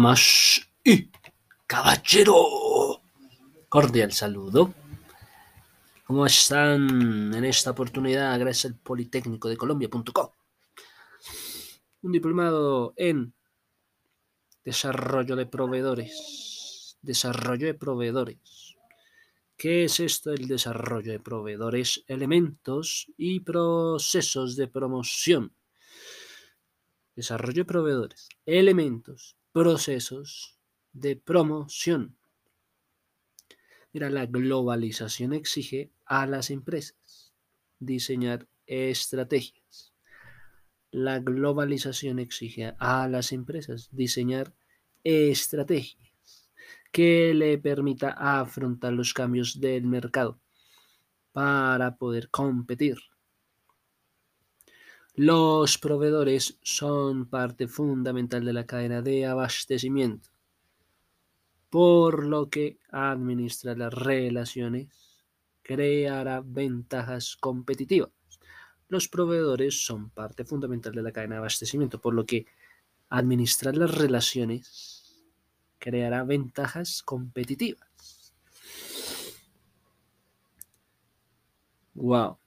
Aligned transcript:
damas 0.00 0.66
y 0.82 1.10
caballero. 1.66 3.02
Cordial 3.68 4.12
saludo. 4.12 4.72
¿Cómo 6.06 6.24
están 6.24 7.34
en 7.34 7.44
esta 7.44 7.72
oportunidad? 7.72 8.38
Gracias 8.40 8.72
al 8.72 8.78
Politécnico 8.78 9.50
de 9.50 9.58
Colombia.com. 9.58 10.30
Un 12.00 12.12
diplomado 12.12 12.94
en 12.96 13.34
desarrollo 14.64 15.36
de 15.36 15.44
proveedores. 15.44 16.96
Desarrollo 17.02 17.66
de 17.66 17.74
proveedores. 17.74 18.76
¿Qué 19.58 19.84
es 19.84 20.00
esto 20.00 20.30
del 20.30 20.48
desarrollo 20.48 21.12
de 21.12 21.20
proveedores? 21.20 22.04
Elementos 22.06 23.12
y 23.18 23.40
procesos 23.40 24.56
de 24.56 24.66
promoción. 24.66 25.54
Desarrollo 27.14 27.64
de 27.64 27.66
proveedores. 27.66 28.30
Elementos, 28.46 29.36
procesos 29.52 30.58
de 30.92 31.16
promoción. 31.16 32.16
Mira, 33.92 34.08
la 34.10 34.26
globalización 34.26 35.32
exige 35.32 35.90
a 36.06 36.26
las 36.26 36.50
empresas 36.50 37.34
diseñar 37.80 38.46
estrategias. 38.66 39.92
La 40.92 41.18
globalización 41.18 42.18
exige 42.18 42.74
a 42.78 43.08
las 43.08 43.32
empresas 43.32 43.88
diseñar 43.92 44.54
estrategias 45.02 46.50
que 46.92 47.32
le 47.34 47.58
permita 47.58 48.10
afrontar 48.10 48.92
los 48.92 49.14
cambios 49.14 49.60
del 49.60 49.86
mercado 49.86 50.40
para 51.32 51.96
poder 51.96 52.30
competir. 52.30 52.98
Los 55.22 55.76
proveedores 55.76 56.56
son 56.62 57.26
parte 57.26 57.68
fundamental 57.68 58.42
de 58.42 58.54
la 58.54 58.64
cadena 58.64 59.02
de 59.02 59.26
abastecimiento, 59.26 60.30
por 61.68 62.24
lo 62.24 62.48
que 62.48 62.78
administrar 62.90 63.76
las 63.76 63.92
relaciones 63.92 64.88
creará 65.60 66.40
ventajas 66.42 67.36
competitivas. 67.36 68.08
Los 68.88 69.08
proveedores 69.08 69.84
son 69.84 70.08
parte 70.08 70.46
fundamental 70.46 70.94
de 70.94 71.02
la 71.02 71.12
cadena 71.12 71.34
de 71.34 71.40
abastecimiento, 71.40 72.00
por 72.00 72.14
lo 72.14 72.24
que 72.24 72.46
administrar 73.10 73.76
las 73.76 73.94
relaciones 73.94 75.22
creará 75.78 76.24
ventajas 76.24 77.02
competitivas. 77.02 78.32
Wow. 81.92 82.38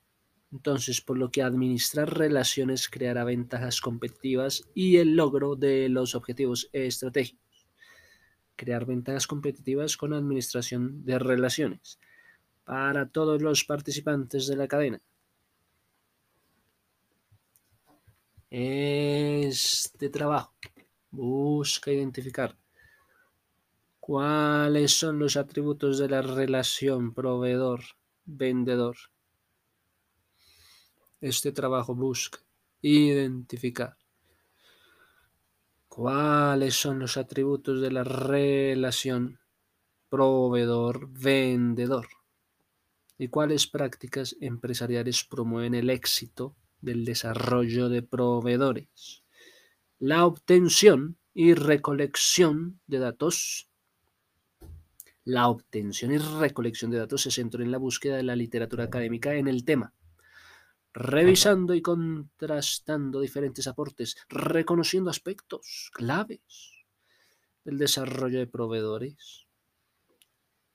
Entonces, 0.53 1.01
por 1.01 1.17
lo 1.17 1.31
que 1.31 1.41
administrar 1.41 2.15
relaciones 2.15 2.87
creará 2.87 3.23
ventajas 3.23 3.81
competitivas 3.81 4.63
y 4.75 4.97
el 4.97 5.15
logro 5.15 5.55
de 5.55 5.89
los 5.89 6.13
objetivos 6.13 6.69
estratégicos. 6.73 7.65
Crear 8.55 8.85
ventajas 8.85 9.25
competitivas 9.25 9.97
con 9.97 10.13
administración 10.13 11.03
de 11.05 11.17
relaciones 11.17 11.99
para 12.65 13.09
todos 13.09 13.41
los 13.41 13.63
participantes 13.63 14.45
de 14.45 14.55
la 14.55 14.67
cadena. 14.67 15.01
Este 18.51 20.09
trabajo 20.09 20.53
busca 21.09 21.91
identificar 21.91 22.55
¿Cuáles 23.99 24.91
son 24.91 25.17
los 25.17 25.35
atributos 25.35 25.97
de 25.97 26.09
la 26.09 26.21
relación 26.21 27.11
proveedor-vendedor? 27.15 29.12
Este 31.23 31.53
trabajo 31.53 31.95
busca 31.95 32.39
identificar 32.81 33.95
cuáles 35.87 36.75
son 36.75 36.99
los 36.99 37.15
atributos 37.15 37.79
de 37.79 37.91
la 37.91 38.03
relación 38.03 39.39
proveedor-vendedor 40.09 42.07
y 43.17 43.29
cuáles 43.29 43.67
prácticas 43.67 44.35
empresariales 44.41 45.23
promueven 45.23 45.75
el 45.75 45.89
éxito 45.89 46.57
del 46.81 47.05
desarrollo 47.05 47.87
de 47.87 48.01
proveedores, 48.01 49.23
la 49.99 50.25
obtención 50.25 51.15
y 51.33 51.53
recolección 51.53 52.81
de 52.85 52.99
datos. 52.99 53.69
La 55.23 55.47
obtención 55.47 56.11
y 56.11 56.17
recolección 56.17 56.91
de 56.91 56.97
datos 56.97 57.21
se 57.21 57.31
centró 57.31 57.63
en 57.63 57.71
la 57.71 57.77
búsqueda 57.77 58.17
de 58.17 58.23
la 58.23 58.35
literatura 58.35 58.83
académica 58.83 59.35
en 59.35 59.47
el 59.47 59.63
tema, 59.63 59.93
revisando 60.93 61.73
y 61.73 61.81
contrastando 61.81 63.19
diferentes 63.19 63.67
aportes, 63.67 64.15
reconociendo 64.29 65.09
aspectos 65.09 65.89
claves 65.93 66.41
del 67.63 67.77
desarrollo 67.77 68.39
de 68.39 68.47
proveedores. 68.47 69.47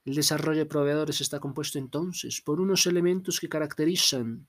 El 0.04 0.14
desarrollo 0.14 0.60
de 0.60 0.66
proveedores 0.66 1.20
está 1.20 1.38
compuesto 1.38 1.78
entonces 1.78 2.40
por 2.40 2.60
unos 2.60 2.86
elementos 2.86 3.40
que 3.40 3.48
caracterizan 3.48 4.48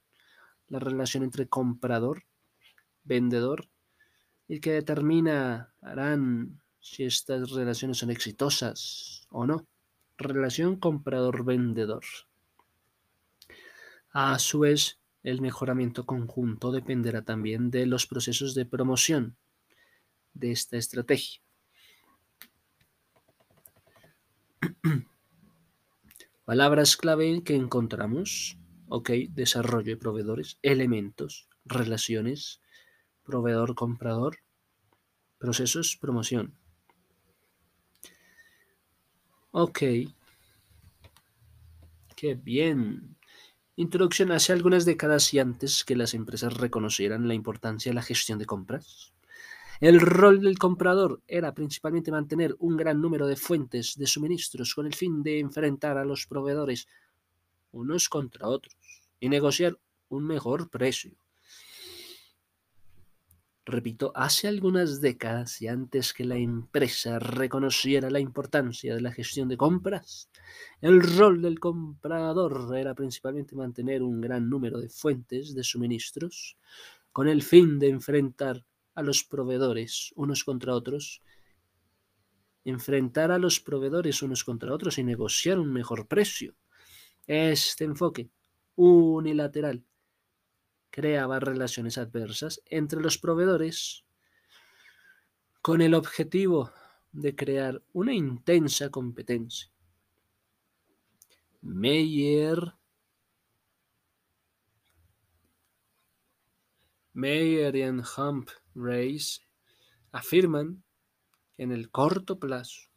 la 0.68 0.80
relación 0.80 1.24
entre 1.24 1.48
comprador, 1.48 2.24
vendedor, 3.04 3.70
y 4.50 4.60
que 4.60 4.72
determinarán 4.72 6.60
si 6.80 7.04
estas 7.04 7.52
relaciones 7.52 8.00
son 8.00 8.10
exitosas 8.10 9.28
o 9.30 9.46
no. 9.46 9.68
Relación 10.18 10.78
comprador-vendedor. 10.78 12.04
A 14.12 14.40
su 14.40 14.60
vez, 14.62 15.00
el 15.24 15.42
mejoramiento 15.42 16.06
conjunto 16.06 16.72
dependerá 16.72 17.24
también 17.24 17.72
de 17.72 17.86
los 17.86 18.08
procesos 18.08 18.56
de 18.56 18.66
promoción 18.66 19.38
de 20.34 20.52
esta 20.52 20.78
estrategia. 20.78 21.42
Palabras 26.46 26.98
clave 26.98 27.44
que 27.44 27.56
encontramos. 27.56 28.58
Ok, 28.88 29.12
desarrollo 29.30 29.92
de 29.92 29.98
proveedores, 29.98 30.58
elementos, 30.64 31.48
relaciones, 31.64 32.60
proveedor-comprador, 33.24 34.40
procesos, 35.38 35.96
promoción. 35.96 36.58
Ok. 39.52 39.80
Qué 42.16 42.34
bien. 42.36 43.19
Introducción 43.80 44.34
hace 44.34 44.52
algunas 44.52 44.84
décadas 44.84 45.34
y 45.34 45.40
antes 45.40 45.86
que 45.86 45.96
las 45.96 46.14
empresas 46.14 46.54
reconocieran 46.54 47.30
la 47.30 47.34
importancia 47.34 47.90
de 47.90 47.94
la 47.94 48.02
gestión 48.02 48.38
de 48.38 48.46
compras. 48.46 49.14
El 49.80 50.02
rol 50.02 50.42
del 50.42 50.60
comprador 50.60 51.22
era 51.30 51.54
principalmente 51.54 52.12
mantener 52.12 52.58
un 52.60 52.76
gran 52.76 53.00
número 53.00 53.26
de 53.26 53.38
fuentes 53.38 53.96
de 53.96 54.06
suministros 54.06 54.76
con 54.76 54.86
el 54.86 54.94
fin 54.94 55.24
de 55.24 55.40
enfrentar 55.40 55.98
a 55.98 56.04
los 56.04 56.28
proveedores 56.28 56.90
unos 57.72 58.10
contra 58.10 58.50
otros 58.50 58.76
y 59.18 59.30
negociar 59.30 59.80
un 60.10 60.26
mejor 60.26 60.70
precio. 60.70 61.14
Repito, 63.70 64.12
hace 64.16 64.48
algunas 64.48 65.00
décadas 65.00 65.62
y 65.62 65.68
antes 65.68 66.12
que 66.12 66.26
la 66.26 66.38
empresa 66.38 67.20
reconociera 67.20 68.10
la 68.10 68.20
importancia 68.20 68.96
de 68.96 69.02
la 69.02 69.12
gestión 69.12 69.48
de 69.48 69.58
compras, 69.58 70.32
el 70.82 71.04
rol 71.04 71.44
del 71.44 71.60
comprador 71.60 72.76
era 72.76 72.96
principalmente 72.96 73.56
mantener 73.56 74.02
un 74.02 74.22
gran 74.22 74.50
número 74.50 74.80
de 74.80 74.90
fuentes 74.90 75.54
de 75.54 75.64
suministros 75.64 76.58
con 77.12 77.28
el 77.28 77.44
fin 77.44 77.78
de 77.78 77.90
enfrentar 77.90 78.66
a 78.96 79.04
los 79.04 79.24
proveedores 79.24 80.14
unos 80.16 80.44
contra 80.44 80.74
otros, 80.74 81.22
enfrentar 82.66 83.32
a 83.32 83.38
los 83.38 83.60
proveedores 83.60 84.24
unos 84.24 84.44
contra 84.44 84.74
otros 84.74 84.98
y 84.98 85.04
negociar 85.04 85.60
un 85.60 85.72
mejor 85.72 86.08
precio. 86.08 86.56
Este 87.28 87.84
enfoque 87.84 88.32
unilateral 88.76 89.86
creaba 90.90 91.40
relaciones 91.40 91.98
adversas 91.98 92.62
entre 92.66 93.02
los 93.02 93.18
proveedores 93.18 94.04
con 95.62 95.82
el 95.82 95.94
objetivo 95.94 96.72
de 97.12 97.36
crear 97.36 97.82
una 97.94 98.14
intensa 98.14 98.90
competencia. 98.90 99.72
Meyer, 101.62 102.74
Meyer 107.14 107.76
y 107.76 107.84
Humphreys 107.84 109.42
afirman 110.12 110.84
que 111.56 111.64
en 111.64 111.72
el 111.72 111.92
corto 111.92 112.40
plazo 112.40 112.90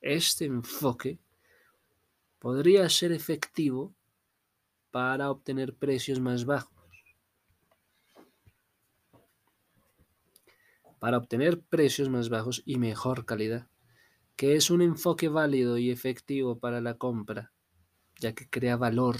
este 0.00 0.44
enfoque 0.44 1.18
podría 2.38 2.88
ser 2.88 3.12
efectivo 3.12 3.94
para 4.90 5.30
obtener 5.30 5.74
precios 5.74 6.20
más 6.20 6.44
bajos 6.44 6.81
para 11.02 11.16
obtener 11.16 11.60
precios 11.60 12.08
más 12.08 12.28
bajos 12.28 12.62
y 12.64 12.78
mejor 12.78 13.24
calidad, 13.24 13.66
que 14.36 14.54
es 14.54 14.70
un 14.70 14.82
enfoque 14.82 15.26
válido 15.26 15.76
y 15.76 15.90
efectivo 15.90 16.60
para 16.60 16.80
la 16.80 16.94
compra, 16.94 17.52
ya 18.20 18.34
que 18.36 18.48
crea 18.48 18.76
valor 18.76 19.16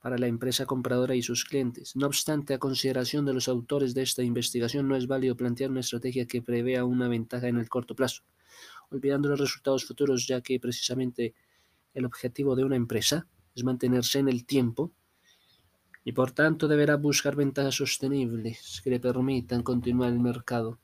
para 0.00 0.16
la 0.16 0.28
empresa 0.28 0.64
compradora 0.64 1.16
y 1.16 1.22
sus 1.22 1.44
clientes. 1.44 1.96
No 1.96 2.06
obstante, 2.06 2.54
a 2.54 2.60
consideración 2.60 3.26
de 3.26 3.34
los 3.34 3.48
autores 3.48 3.94
de 3.94 4.02
esta 4.02 4.22
investigación, 4.22 4.86
no 4.86 4.94
es 4.94 5.08
válido 5.08 5.36
plantear 5.36 5.72
una 5.72 5.80
estrategia 5.80 6.24
que 6.26 6.40
prevea 6.40 6.84
una 6.84 7.08
ventaja 7.08 7.48
en 7.48 7.56
el 7.56 7.68
corto 7.68 7.96
plazo, 7.96 8.22
olvidando 8.88 9.28
los 9.28 9.40
resultados 9.40 9.84
futuros, 9.84 10.28
ya 10.28 10.40
que 10.40 10.60
precisamente 10.60 11.34
el 11.94 12.04
objetivo 12.04 12.54
de 12.54 12.62
una 12.62 12.76
empresa 12.76 13.26
es 13.56 13.64
mantenerse 13.64 14.20
en 14.20 14.28
el 14.28 14.46
tiempo 14.46 14.92
y 16.04 16.12
por 16.12 16.30
tanto 16.30 16.68
deberá 16.68 16.94
buscar 16.94 17.34
ventajas 17.34 17.74
sostenibles 17.74 18.80
que 18.84 18.90
le 18.90 19.00
permitan 19.00 19.64
continuar 19.64 20.12
el 20.12 20.20
mercado. 20.20 20.78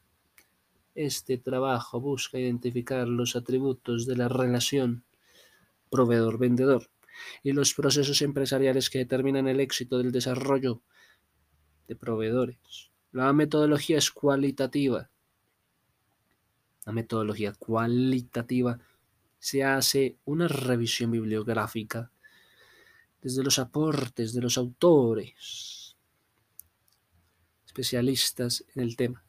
Este 1.00 1.38
trabajo 1.38 2.00
busca 2.00 2.40
identificar 2.40 3.06
los 3.06 3.36
atributos 3.36 4.04
de 4.04 4.16
la 4.16 4.26
relación 4.26 5.04
proveedor-vendedor 5.90 6.90
y 7.44 7.52
los 7.52 7.72
procesos 7.72 8.20
empresariales 8.20 8.90
que 8.90 8.98
determinan 8.98 9.46
el 9.46 9.60
éxito 9.60 9.98
del 9.98 10.10
desarrollo 10.10 10.82
de 11.86 11.94
proveedores. 11.94 12.90
La 13.12 13.32
metodología 13.32 13.96
es 13.96 14.10
cualitativa. 14.10 15.08
La 16.84 16.92
metodología 16.92 17.52
cualitativa 17.52 18.80
se 19.38 19.62
hace 19.62 20.18
una 20.24 20.48
revisión 20.48 21.12
bibliográfica 21.12 22.10
desde 23.22 23.44
los 23.44 23.60
aportes 23.60 24.34
de 24.34 24.40
los 24.42 24.58
autores 24.58 25.96
especialistas 27.64 28.64
en 28.74 28.82
el 28.82 28.96
tema. 28.96 29.27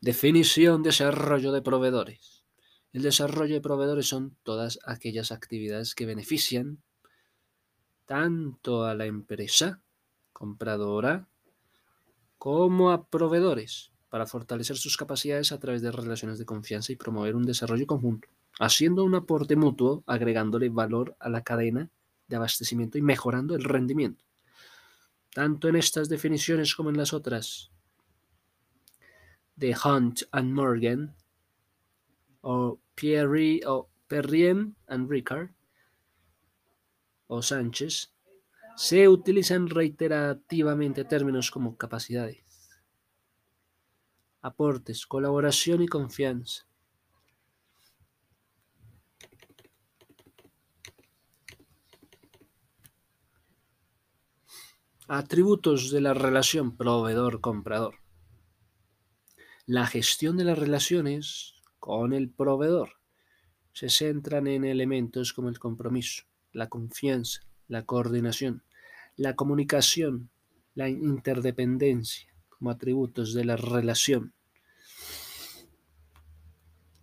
Definición, 0.00 0.82
desarrollo 0.82 1.52
de 1.52 1.62
proveedores. 1.62 2.44
El 2.92 3.02
desarrollo 3.02 3.54
de 3.54 3.60
proveedores 3.60 4.08
son 4.08 4.36
todas 4.42 4.78
aquellas 4.84 5.30
actividades 5.30 5.94
que 5.94 6.06
benefician 6.06 6.82
tanto 8.06 8.84
a 8.84 8.94
la 8.94 9.06
empresa 9.06 9.82
compradora 10.32 11.28
como 12.38 12.90
a 12.90 13.06
proveedores 13.06 13.92
para 14.08 14.26
fortalecer 14.26 14.76
sus 14.76 14.96
capacidades 14.96 15.52
a 15.52 15.60
través 15.60 15.82
de 15.82 15.92
relaciones 15.92 16.38
de 16.38 16.46
confianza 16.46 16.92
y 16.92 16.96
promover 16.96 17.36
un 17.36 17.44
desarrollo 17.44 17.86
conjunto 17.86 18.28
haciendo 18.60 19.04
un 19.04 19.14
aporte 19.14 19.56
mutuo, 19.56 20.04
agregándole 20.06 20.68
valor 20.68 21.16
a 21.18 21.30
la 21.30 21.42
cadena 21.42 21.90
de 22.28 22.36
abastecimiento 22.36 22.98
y 22.98 23.02
mejorando 23.02 23.54
el 23.54 23.64
rendimiento. 23.64 24.24
Tanto 25.32 25.68
en 25.68 25.76
estas 25.76 26.08
definiciones 26.08 26.74
como 26.74 26.90
en 26.90 26.98
las 26.98 27.12
otras 27.14 27.70
de 29.60 29.76
Hunt 29.84 30.22
and 30.32 30.52
Morgan, 30.54 31.14
o 32.40 32.80
Pierre 32.94 33.60
o 33.66 33.90
Perrien 34.08 34.74
and 34.86 35.10
Ricard, 35.10 35.50
o 37.26 37.42
Sánchez, 37.42 38.14
se 38.74 39.06
utilizan 39.06 39.68
reiterativamente 39.68 41.04
términos 41.04 41.50
como 41.50 41.76
capacidades, 41.76 42.70
aportes, 44.40 45.06
colaboración 45.06 45.82
y 45.82 45.88
confianza. 45.88 46.66
Atributos 55.06 55.90
de 55.90 56.00
la 56.00 56.14
relación 56.14 56.78
proveedor-comprador. 56.78 58.09
La 59.70 59.86
gestión 59.86 60.36
de 60.36 60.42
las 60.42 60.58
relaciones 60.58 61.54
con 61.78 62.12
el 62.12 62.28
proveedor 62.28 62.94
se 63.72 63.88
centran 63.88 64.48
en 64.48 64.64
elementos 64.64 65.32
como 65.32 65.48
el 65.48 65.60
compromiso, 65.60 66.24
la 66.52 66.68
confianza, 66.68 67.42
la 67.68 67.84
coordinación, 67.84 68.64
la 69.14 69.36
comunicación, 69.36 70.28
la 70.74 70.88
interdependencia 70.88 72.34
como 72.48 72.70
atributos 72.70 73.32
de 73.32 73.44
la 73.44 73.54
relación. 73.54 74.32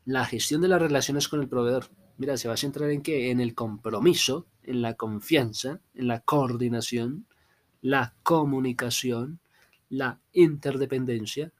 La 0.04 0.26
gestión 0.26 0.60
de 0.60 0.68
las 0.68 0.82
relaciones 0.82 1.30
con 1.30 1.40
el 1.40 1.48
proveedor. 1.48 1.86
Mira, 2.18 2.36
se 2.36 2.50
va 2.50 2.56
a 2.56 2.58
centrar 2.58 2.90
en 2.90 3.02
qué? 3.02 3.32
En 3.32 3.40
el 3.40 3.56
compromiso, 3.56 4.46
en 4.64 4.82
la 4.82 4.96
confianza, 4.96 5.80
en 5.96 6.10
la 6.10 6.20
coordinación, 6.20 7.28
la 7.82 8.14
comunicación, 8.24 9.40
la 9.88 10.20
interdependencia 10.34 11.54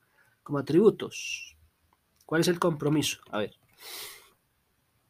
como 0.48 0.60
atributos. 0.60 1.58
¿Cuál 2.26 2.40
es 2.40 2.48
el 2.48 2.58
compromiso? 2.58 3.20
A 3.32 3.40
ver, 3.40 3.56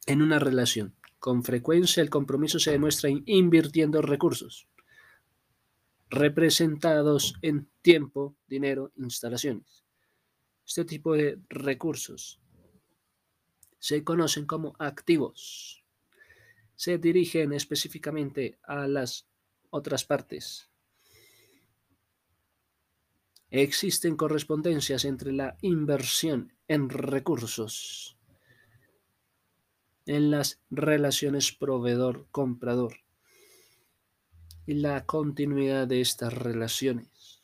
en 0.08 0.24
una 0.24 0.40
relación, 0.40 0.96
con 1.20 1.44
frecuencia 1.44 2.02
el 2.02 2.10
compromiso 2.10 2.58
se 2.58 2.72
demuestra 2.72 3.12
invirtiendo 3.12 4.02
recursos 4.02 4.68
representados 6.10 7.36
en 7.44 7.70
tiempo, 7.84 8.36
dinero, 8.48 8.92
instalaciones. 8.96 9.86
Este 10.66 10.86
tipo 10.86 11.14
de 11.14 11.40
recursos 11.50 12.40
se 13.78 14.04
conocen 14.04 14.48
como 14.48 14.76
activos. 14.80 15.84
Se 16.76 16.98
dirigen 16.98 17.54
específicamente 17.54 18.58
a 18.64 18.88
las 18.88 19.28
otras 19.70 20.04
partes 20.04 20.67
Existen 23.50 24.18
correspondencias 24.18 25.06
entre 25.06 25.32
la 25.32 25.58
inversión 25.62 26.54
en 26.68 26.90
recursos 26.90 28.18
en 30.08 30.32
las 30.32 30.62
relaciones 30.70 31.52
proveedor-comprador 31.52 33.02
y 34.66 34.76
la 34.76 35.06
continuidad 35.06 35.86
de 35.86 36.00
estas 36.00 36.34
relaciones. 36.34 37.44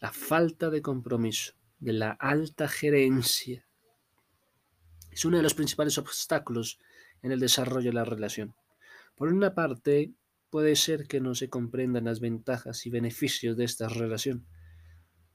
La 0.00 0.12
falta 0.12 0.68
de 0.68 0.82
compromiso 0.82 1.54
de 1.78 1.92
la 1.92 2.10
alta 2.10 2.66
gerencia 2.66 3.64
es 5.12 5.24
uno 5.24 5.36
de 5.36 5.44
los 5.44 5.54
principales 5.54 5.96
obstáculos 5.96 6.80
en 7.22 7.30
el 7.30 7.38
desarrollo 7.38 7.90
de 7.90 7.94
la 7.94 8.04
relación. 8.04 8.54
Por 9.14 9.32
una 9.32 9.54
parte, 9.54 10.12
Puede 10.50 10.74
ser 10.74 11.06
que 11.06 11.20
no 11.20 11.36
se 11.36 11.48
comprendan 11.48 12.04
las 12.06 12.18
ventajas 12.18 12.84
y 12.84 12.90
beneficios 12.90 13.56
de 13.56 13.64
esta 13.64 13.88
relación, 13.88 14.44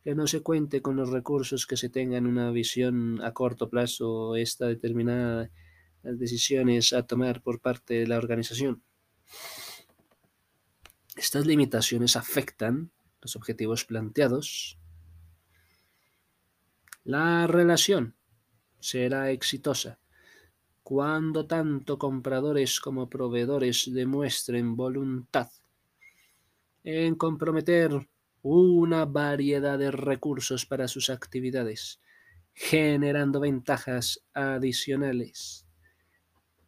que 0.03 0.13
no 0.13 0.27
se 0.27 0.41
cuente 0.41 0.81
con 0.81 0.97
los 0.97 1.09
recursos 1.09 1.65
que 1.65 1.77
se 1.77 1.89
tengan 1.89 2.27
una 2.27 2.51
visión 2.51 3.21
a 3.23 3.33
corto 3.33 3.69
plazo 3.69 4.35
esta 4.35 4.67
determinada 4.67 5.49
las 6.03 6.19
decisiones 6.19 6.93
a 6.93 7.07
tomar 7.07 7.41
por 7.41 7.61
parte 7.61 7.95
de 7.95 8.07
la 8.07 8.17
organización. 8.17 8.83
Estas 11.15 11.45
limitaciones 11.45 12.17
afectan 12.17 12.91
los 13.21 13.35
objetivos 13.37 13.85
planteados. 13.85 14.77
La 17.03 17.47
relación 17.47 18.15
será 18.79 19.31
exitosa 19.31 19.97
cuando 20.85 21.47
tanto 21.47 21.97
compradores 21.97 22.79
como 22.79 23.09
proveedores 23.09 23.91
demuestren 23.91 24.75
voluntad 24.75 25.49
en 26.83 27.15
comprometer 27.15 28.07
una 28.43 29.05
variedad 29.05 29.79
de 29.79 29.89
recursos 29.89 30.67
para 30.67 30.87
sus 30.87 31.09
actividades, 31.09 31.99
generando 32.53 33.39
ventajas 33.39 34.23
adicionales 34.35 35.65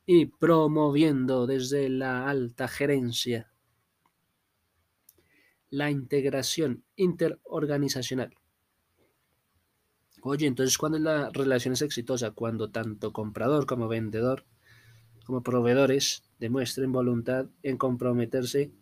y 0.08 0.26
promoviendo 0.26 1.46
desde 1.46 1.88
la 1.88 2.28
alta 2.28 2.68
gerencia 2.68 3.54
la 5.70 5.92
integración 5.92 6.84
interorganizacional 6.96 8.36
Oye, 10.30 10.46
entonces, 10.46 10.78
¿cuándo 10.78 11.00
la 11.00 11.30
relación 11.30 11.74
es 11.74 11.82
exitosa? 11.82 12.32
Cuando 12.32 12.70
tanto 12.70 13.14
comprador 13.14 13.66
como 13.66 13.88
vendedor, 13.88 14.44
como 15.26 15.42
proveedores, 15.42 16.22
demuestren 16.38 16.92
voluntad 16.92 17.46
en 17.64 17.78
comprometerse 17.78 18.74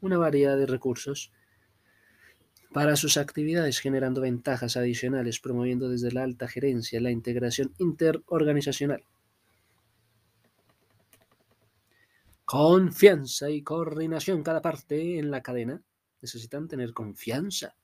una 0.00 0.18
variedad 0.18 0.56
de 0.56 0.66
recursos 0.66 1.32
para 2.72 2.94
sus 2.94 3.16
actividades, 3.16 3.80
generando 3.80 4.20
ventajas 4.20 4.76
adicionales, 4.76 5.40
promoviendo 5.40 5.88
desde 5.88 6.12
la 6.12 6.22
alta 6.22 6.46
gerencia 6.46 7.00
la 7.00 7.10
integración 7.10 7.74
interorganizacional. 7.78 9.02
Confianza 12.44 13.50
y 13.50 13.62
coordinación. 13.62 14.44
Cada 14.44 14.62
parte 14.62 15.18
en 15.18 15.32
la 15.32 15.42
cadena 15.42 15.82
necesitan 16.22 16.68
tener 16.68 16.92
confianza 16.92 17.74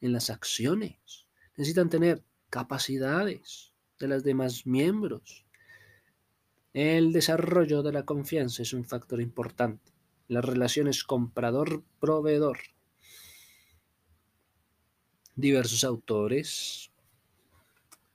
en 0.00 0.12
las 0.12 0.28
acciones 0.28 1.28
necesitan 1.56 1.90
tener 1.90 2.22
capacidades 2.52 3.72
de 3.98 4.08
las 4.08 4.24
demás 4.24 4.66
miembros. 4.66 5.46
El 6.74 7.10
desarrollo 7.10 7.82
de 7.82 7.92
la 7.92 8.04
confianza 8.04 8.60
es 8.60 8.74
un 8.74 8.84
factor 8.84 9.22
importante. 9.22 9.90
Las 10.28 10.44
relaciones 10.44 11.02
comprador-proveedor. 11.02 12.58
Diversos 15.34 15.82
autores 15.82 16.92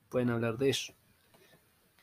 pueden 0.08 0.29
hablar 0.29 0.60
de 0.60 0.70
eso, 0.70 0.94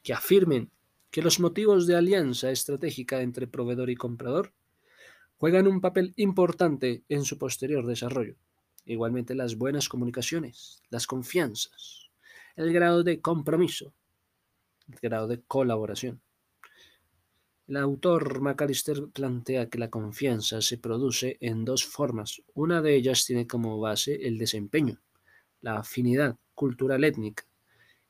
que 0.02 0.12
afirmen 0.12 0.72
que 1.12 1.22
los 1.22 1.38
motivos 1.38 1.86
de 1.86 1.94
alianza 1.94 2.50
estratégica 2.50 3.20
entre 3.20 3.46
proveedor 3.46 3.90
y 3.90 3.94
comprador 3.94 4.52
juegan 5.36 5.68
un 5.68 5.80
papel 5.80 6.12
importante 6.16 7.04
en 7.08 7.24
su 7.24 7.38
posterior 7.38 7.86
desarrollo. 7.86 8.34
Igualmente 8.86 9.36
las 9.36 9.56
buenas 9.56 9.88
comunicaciones, 9.88 10.82
las 10.90 11.06
confianzas, 11.06 12.03
el 12.56 12.72
grado 12.72 13.02
de 13.02 13.20
compromiso, 13.20 13.92
el 14.88 14.98
grado 15.00 15.28
de 15.28 15.42
colaboración. 15.42 16.20
El 17.66 17.78
autor 17.78 18.40
McAllister 18.40 19.08
plantea 19.08 19.70
que 19.70 19.78
la 19.78 19.88
confianza 19.88 20.60
se 20.60 20.76
produce 20.76 21.38
en 21.40 21.64
dos 21.64 21.86
formas. 21.86 22.42
Una 22.52 22.82
de 22.82 22.94
ellas 22.94 23.24
tiene 23.24 23.46
como 23.46 23.80
base 23.80 24.26
el 24.26 24.36
desempeño, 24.36 25.00
la 25.62 25.78
afinidad 25.78 26.36
cultural 26.54 27.04
étnica 27.04 27.44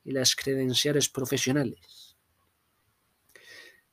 y 0.02 0.10
las 0.10 0.34
credenciales 0.34 1.08
profesionales, 1.08 2.16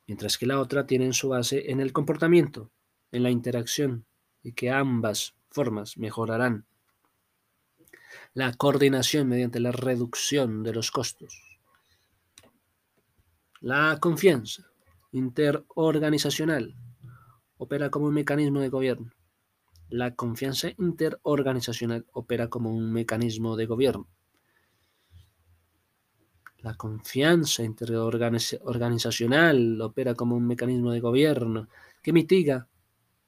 mientras 0.06 0.36
que 0.36 0.46
la 0.46 0.60
otra 0.60 0.86
tiene 0.86 1.12
su 1.12 1.28
base 1.28 1.70
en 1.70 1.80
el 1.80 1.92
comportamiento, 1.92 2.70
en 3.12 3.22
la 3.22 3.30
interacción, 3.30 4.04
y 4.42 4.52
que 4.52 4.70
ambas 4.70 5.34
formas 5.48 5.96
mejorarán 5.96 6.66
la 8.34 8.52
coordinación 8.54 9.28
mediante 9.28 9.60
la 9.60 9.72
reducción 9.72 10.62
de 10.62 10.72
los 10.72 10.90
costos. 10.90 11.58
La 13.60 13.98
confianza 14.00 14.70
interorganizacional 15.12 16.74
opera 17.58 17.90
como 17.90 18.06
un 18.06 18.14
mecanismo 18.14 18.60
de 18.60 18.70
gobierno. 18.70 19.12
La 19.90 20.14
confianza 20.14 20.70
interorganizacional 20.78 22.06
opera 22.12 22.48
como 22.48 22.74
un 22.74 22.90
mecanismo 22.90 23.54
de 23.56 23.66
gobierno. 23.66 24.08
La 26.56 26.74
confianza 26.74 27.62
interorganizacional 27.62 29.78
opera 29.82 30.14
como 30.14 30.36
un 30.36 30.46
mecanismo 30.46 30.90
de 30.90 31.00
gobierno 31.00 31.68
que 32.02 32.14
mitiga 32.14 32.66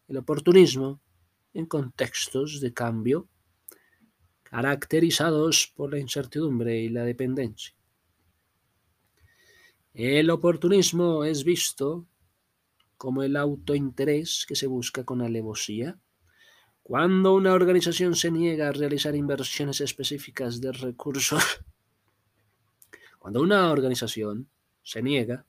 el 0.08 0.16
oportunismo 0.16 1.02
en 1.52 1.66
contextos 1.66 2.62
de 2.62 2.72
cambio 2.72 3.28
caracterizados 4.54 5.72
por 5.74 5.90
la 5.90 5.98
incertidumbre 5.98 6.78
y 6.78 6.88
la 6.88 7.02
dependencia. 7.02 7.74
El 9.92 10.30
oportunismo 10.30 11.24
es 11.24 11.42
visto 11.42 12.06
como 12.96 13.24
el 13.24 13.34
autointerés 13.34 14.46
que 14.46 14.54
se 14.54 14.68
busca 14.68 15.02
con 15.02 15.22
alevosía 15.22 15.98
cuando 16.84 17.34
una 17.34 17.52
organización 17.52 18.14
se 18.14 18.30
niega 18.30 18.68
a 18.68 18.72
realizar 18.72 19.16
inversiones 19.16 19.80
específicas 19.80 20.60
de 20.60 20.70
recursos. 20.70 21.42
Cuando 23.18 23.40
una 23.40 23.72
organización 23.72 24.48
se 24.84 25.02
niega 25.02 25.46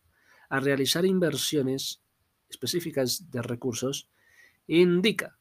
a 0.50 0.60
realizar 0.60 1.06
inversiones 1.06 2.02
específicas 2.50 3.30
de 3.30 3.44
recursos, 3.44 4.10
indica 4.66 5.38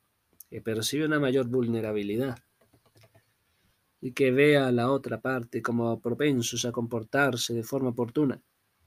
que 0.50 0.60
percibe 0.60 1.06
una 1.06 1.18
mayor 1.18 1.46
vulnerabilidad 1.46 2.43
y 4.04 4.12
que 4.12 4.30
vea 4.30 4.66
a 4.66 4.70
la 4.70 4.90
otra 4.90 5.18
parte 5.18 5.62
como 5.62 5.98
propensos 5.98 6.66
a 6.66 6.72
comportarse 6.72 7.54
de 7.54 7.62
forma 7.62 7.88
oportuna. 7.88 8.38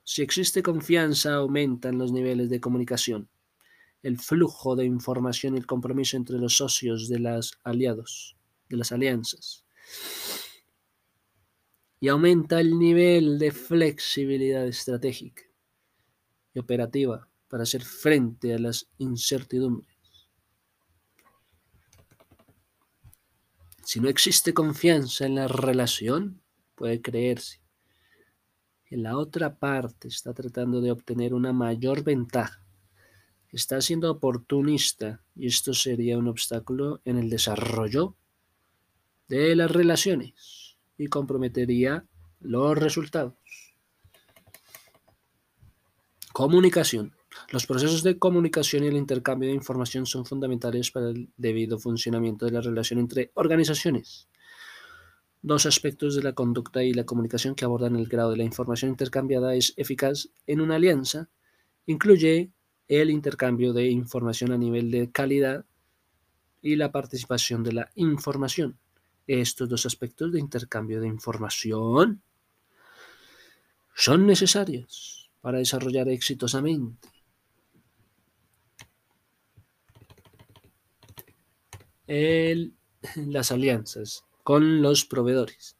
Si 0.04 0.22
existe 0.22 0.62
confianza, 0.62 1.34
aumentan 1.34 1.98
los 1.98 2.12
niveles 2.12 2.52
de 2.52 2.62
comunicación, 2.62 3.28
el 4.04 4.20
flujo 4.20 4.76
de 4.76 4.86
información 4.86 5.56
y 5.56 5.58
el 5.58 5.66
compromiso 5.66 6.18
entre 6.18 6.38
los 6.38 6.58
socios 6.58 7.10
de 7.10 7.18
los 7.18 7.58
aliados, 7.64 8.38
de 8.70 8.78
las 8.78 8.92
alianzas. 8.92 9.66
Y 12.00 12.10
aumenta 12.10 12.60
el 12.60 12.78
nivel 12.78 13.40
de 13.40 13.50
flexibilidad 13.50 14.68
estratégica 14.68 15.42
y 16.54 16.60
operativa 16.60 17.28
para 17.48 17.64
hacer 17.64 17.84
frente 17.84 18.54
a 18.54 18.60
las 18.60 18.88
incertidumbres. 19.00 19.97
Si 23.88 24.01
no 24.01 24.10
existe 24.10 24.53
confianza 24.53 25.25
en 25.25 25.36
la 25.36 25.48
relación, 25.48 26.41
puede 26.75 27.01
creerse 27.01 27.62
que 28.84 28.98
la 28.98 29.17
otra 29.17 29.60
parte 29.60 30.10
está 30.10 30.34
tratando 30.34 30.82
de 30.82 30.91
obtener 30.91 31.34
una 31.34 31.53
mayor 31.53 32.03
ventaja, 32.03 32.62
está 33.50 33.79
siendo 33.79 34.12
oportunista 34.12 35.24
y 35.38 35.48
esto 35.48 35.74
sería 35.74 36.17
un 36.17 36.27
obstáculo 36.27 37.00
en 37.06 37.17
el 37.17 37.29
desarrollo 37.29 38.17
de 39.29 39.56
las 39.56 39.72
relaciones 39.72 40.75
y 40.98 41.08
comprometería 41.08 42.06
los 42.41 42.77
resultados. 42.77 43.36
Comunicación. 46.34 47.17
Los 47.50 47.65
procesos 47.65 48.03
de 48.03 48.20
comunicación 48.20 48.84
y 48.84 48.88
el 48.88 48.98
intercambio 48.98 49.50
de 49.50 49.56
información 49.56 50.06
son 50.06 50.25
fundamentales 50.25 50.91
para 50.91 51.10
el 51.10 51.29
debido 51.38 51.79
funcionamiento 51.79 52.46
de 52.46 52.51
la 52.51 52.62
relación 52.62 53.00
entre 53.00 53.32
organizaciones. 53.36 54.27
Dos 55.41 55.65
aspectos 55.65 56.15
de 56.15 56.24
la 56.24 56.34
conducta 56.34 56.84
y 56.84 56.94
la 56.94 57.06
comunicación 57.06 57.56
que 57.56 57.63
abordan 57.63 57.96
el 57.96 58.08
grado 58.08 58.32
de 58.32 58.38
la 58.38 58.44
información 58.44 58.91
intercambiada 58.91 59.56
es 59.56 59.74
eficaz 59.77 60.29
en 60.46 60.62
una 60.62 60.75
alianza. 60.75 61.29
Incluye 61.86 62.51
el 62.88 63.10
intercambio 63.10 63.72
de 63.72 63.88
información 63.88 64.51
a 64.51 64.58
nivel 64.58 64.91
de 64.91 65.12
calidad 65.12 65.65
y 66.62 66.75
la 66.75 66.91
participación 66.91 67.63
de 67.63 67.74
la 67.74 67.91
información. 67.96 68.77
Estos 69.25 69.70
dos 69.70 69.86
aspectos 69.86 70.32
de 70.32 70.39
intercambio 70.39 71.00
de 71.00 71.08
información 71.08 72.22
son 73.94 74.25
necesarios 74.25 75.29
para 75.41 75.60
desarrollar 75.60 76.10
exitosamente 76.10 77.17
las 83.16 83.52
alianzas 83.52 84.26
con 84.44 84.82
los 84.82 85.06
proveedores. 85.06 85.76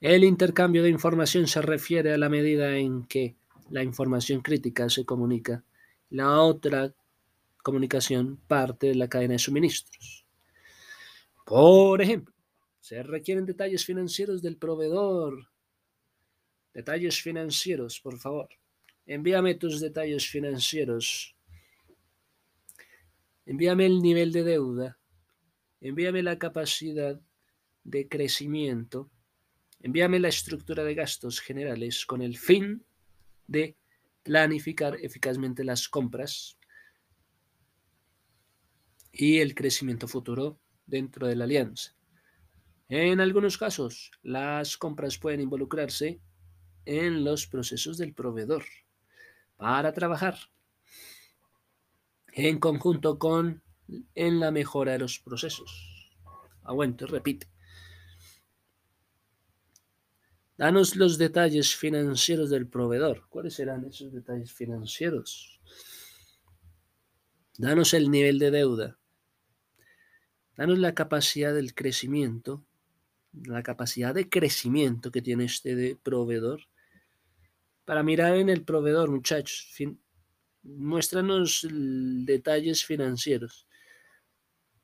El 0.00 0.24
intercambio 0.24 0.82
de 0.82 0.90
información 0.90 1.46
se 1.46 1.62
refiere 1.62 2.12
a 2.12 2.18
la 2.18 2.28
medida 2.28 2.76
en 2.76 3.04
que 3.04 3.36
la 3.70 3.82
información 3.82 4.40
crítica 4.40 4.88
se 4.88 5.04
comunica, 5.04 5.64
la 6.10 6.40
otra 6.40 6.94
comunicación 7.62 8.38
parte 8.46 8.88
de 8.88 8.94
la 8.94 9.08
cadena 9.08 9.32
de 9.32 9.38
suministros. 9.38 10.26
Por 11.44 12.00
ejemplo, 12.00 12.34
se 12.80 13.02
requieren 13.02 13.44
detalles 13.44 13.84
financieros 13.84 14.42
del 14.42 14.56
proveedor. 14.56 15.48
Detalles 16.72 17.20
financieros, 17.20 18.00
por 18.00 18.18
favor. 18.18 18.48
Envíame 19.06 19.54
tus 19.54 19.80
detalles 19.80 20.26
financieros 20.26 21.35
Envíame 23.46 23.86
el 23.86 24.02
nivel 24.02 24.32
de 24.32 24.42
deuda, 24.42 24.98
envíame 25.80 26.22
la 26.22 26.36
capacidad 26.36 27.20
de 27.84 28.08
crecimiento, 28.08 29.08
envíame 29.80 30.18
la 30.18 30.28
estructura 30.28 30.82
de 30.82 30.96
gastos 30.96 31.40
generales 31.40 32.04
con 32.06 32.22
el 32.22 32.36
fin 32.36 32.84
de 33.46 33.76
planificar 34.24 34.96
eficazmente 35.00 35.62
las 35.62 35.88
compras 35.88 36.58
y 39.12 39.38
el 39.38 39.54
crecimiento 39.54 40.08
futuro 40.08 40.58
dentro 40.84 41.28
de 41.28 41.36
la 41.36 41.44
alianza. 41.44 41.94
En 42.88 43.20
algunos 43.20 43.58
casos, 43.58 44.10
las 44.22 44.76
compras 44.76 45.18
pueden 45.18 45.40
involucrarse 45.40 46.20
en 46.84 47.22
los 47.22 47.46
procesos 47.46 47.96
del 47.96 48.12
proveedor 48.12 48.64
para 49.56 49.92
trabajar 49.92 50.36
en 52.36 52.58
conjunto 52.58 53.18
con 53.18 53.62
en 54.14 54.40
la 54.40 54.50
mejora 54.50 54.92
de 54.92 54.98
los 54.98 55.18
procesos. 55.18 56.12
Aguante, 56.64 57.06
repite. 57.06 57.48
Danos 60.58 60.96
los 60.96 61.16
detalles 61.16 61.74
financieros 61.74 62.50
del 62.50 62.66
proveedor. 62.66 63.26
¿Cuáles 63.30 63.54
serán 63.54 63.86
esos 63.86 64.12
detalles 64.12 64.52
financieros? 64.52 65.60
Danos 67.56 67.94
el 67.94 68.10
nivel 68.10 68.38
de 68.38 68.50
deuda. 68.50 68.98
Danos 70.56 70.78
la 70.78 70.94
capacidad 70.94 71.54
del 71.54 71.74
crecimiento, 71.74 72.66
la 73.32 73.62
capacidad 73.62 74.14
de 74.14 74.28
crecimiento 74.28 75.10
que 75.10 75.22
tiene 75.22 75.44
este 75.44 75.96
proveedor. 76.02 76.62
Para 77.86 78.02
mirar 78.02 78.36
en 78.36 78.50
el 78.50 78.62
proveedor, 78.64 79.10
muchachos, 79.10 79.70
Muéstranos 80.66 81.64
detalles 81.70 82.84
financieros. 82.84 83.68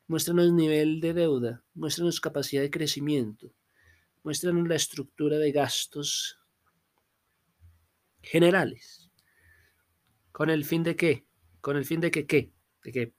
Muéstranos 0.07 0.53
nivel 0.53 1.01
de 1.01 1.12
deuda. 1.12 1.65
Muéstranos 1.75 2.21
capacidad 2.21 2.62
de 2.62 2.71
crecimiento. 2.71 3.53
Muéstranos 4.23 4.69
la 4.69 4.77
estructura 4.77 5.39
de 5.39 5.51
gastos 5.51 6.39
generales. 8.23 9.11
¿Con 10.31 10.51
el 10.51 10.65
fin 10.65 10.85
de 10.85 10.95
qué? 10.95 11.27
¿Con 11.61 11.77
el 11.77 11.85
fin 11.85 12.01
de 12.01 12.12
que 12.12 12.27
qué? 12.27 12.53
De 12.85 12.93
que 12.93 13.15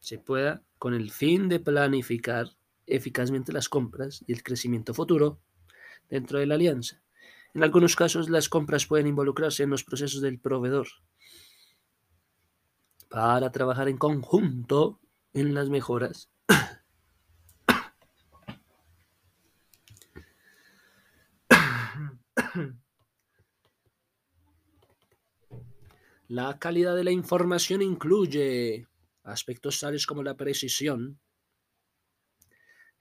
se 0.00 0.18
pueda, 0.18 0.64
con 0.78 0.94
el 0.94 1.12
fin 1.12 1.48
de 1.48 1.60
planificar 1.60 2.48
eficazmente 2.86 3.52
las 3.52 3.68
compras 3.68 4.24
y 4.26 4.32
el 4.32 4.42
crecimiento 4.42 4.92
futuro 4.92 5.40
dentro 6.08 6.40
de 6.40 6.46
la 6.46 6.56
alianza. 6.56 7.00
En 7.54 7.62
algunos 7.62 7.94
casos, 7.94 8.28
las 8.28 8.48
compras 8.48 8.86
pueden 8.86 9.06
involucrarse 9.06 9.62
en 9.62 9.70
los 9.70 9.84
procesos 9.84 10.20
del 10.20 10.40
proveedor 10.40 10.88
para 13.08 13.50
trabajar 13.50 13.88
en 13.88 13.98
conjunto 13.98 15.00
en 15.32 15.54
las 15.54 15.68
mejoras. 15.70 16.30
La 26.28 26.58
calidad 26.58 26.94
de 26.94 27.04
la 27.04 27.10
información 27.10 27.80
incluye 27.80 28.86
aspectos 29.22 29.80
tales 29.80 30.06
como 30.06 30.22
la 30.22 30.36
precisión, 30.36 31.18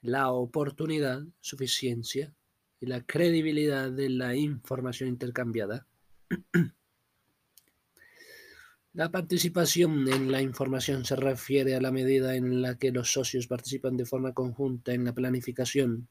la 0.02 0.32
oportunidad, 0.32 1.24
suficiencia 1.42 2.34
y 2.80 2.86
la 2.86 3.06
credibilidad 3.06 3.92
de 3.92 4.10
la 4.10 4.36
información 4.36 5.10
intercambiada. 5.10 5.86
La 8.98 9.12
participación 9.12 10.12
en 10.12 10.32
la 10.32 10.42
información 10.42 11.06
se 11.06 11.16
refiere 11.16 11.76
a 11.76 11.80
la 11.80 11.92
medida 11.92 12.36
en 12.36 12.64
la 12.64 12.80
que 12.80 12.92
los 12.92 13.12
socios 13.12 13.46
participan 13.46 13.96
de 13.96 14.08
forma 14.08 14.34
conjunta 14.34 14.92
en 14.92 15.06
la 15.06 15.14
planificación 15.14 16.08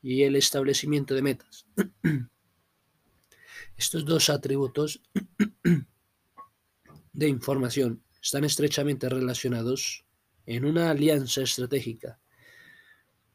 y 0.00 0.22
el 0.22 0.34
establecimiento 0.34 1.14
de 1.14 1.20
metas. 1.20 1.66
Estos 3.76 4.06
dos 4.06 4.30
atributos 4.30 5.02
de 7.12 7.28
información 7.28 8.02
están 8.22 8.44
estrechamente 8.44 9.06
relacionados 9.06 10.06
en 10.46 10.64
una 10.64 10.88
alianza 10.88 11.42
estratégica 11.42 12.18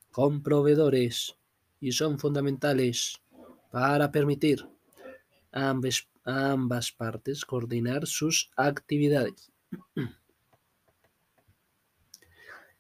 con 0.09 0.41
proveedores 0.41 1.35
y 1.79 1.91
son 1.91 2.17
fundamentales 2.17 3.21
para 3.71 4.11
permitir 4.11 4.67
a 5.51 5.69
ambas, 5.69 6.08
partes 6.97 7.45
coordinar 7.45 8.07
sus 8.07 8.51
actividades. 8.55 9.51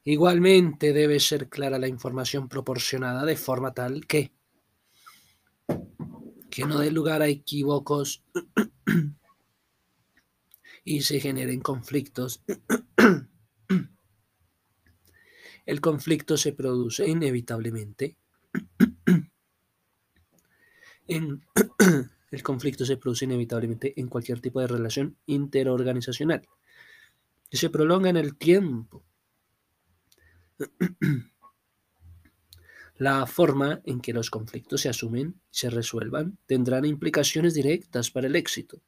Igualmente 0.03 0.93
debe 0.93 1.19
ser 1.19 1.49
clara 1.49 1.77
la 1.77 1.87
información 1.87 2.47
proporcionada 2.49 3.25
de 3.25 3.35
forma 3.35 3.73
tal 3.73 4.07
que, 4.07 4.31
que 6.49 6.65
no 6.65 6.79
dé 6.79 6.89
lugar 6.91 7.21
a 7.21 7.27
equívocos 7.27 8.23
y 10.83 11.01
se 11.01 11.19
generen 11.19 11.59
conflictos. 11.61 12.43
El 15.65 15.81
conflicto 15.81 16.37
se 16.37 16.53
produce 16.53 17.07
inevitablemente 17.07 18.17
en 21.07 21.43
el 22.31 22.43
conflicto 22.43 22.85
se 22.85 22.97
produce 22.97 23.25
inevitablemente 23.25 23.99
en 23.99 24.07
cualquier 24.07 24.39
tipo 24.39 24.59
de 24.59 24.67
relación 24.67 25.17
interorganizacional 25.25 26.47
que 27.49 27.57
se 27.57 27.69
prolonga 27.69 28.09
en 28.09 28.17
el 28.17 28.37
tiempo. 28.37 29.03
La 32.97 33.25
forma 33.25 33.81
en 33.85 34.01
que 34.01 34.13
los 34.13 34.29
conflictos 34.29 34.81
se 34.81 34.89
asumen 34.89 35.41
y 35.51 35.57
se 35.57 35.69
resuelvan 35.69 36.37
tendrán 36.45 36.85
implicaciones 36.85 37.53
directas 37.53 38.11
para 38.11 38.27
el 38.27 38.35
éxito 38.35 38.81